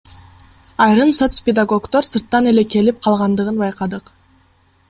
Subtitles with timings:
[0.85, 4.05] Айрым соцпедагогдор сырттан эле келип калгандыгын байкадык.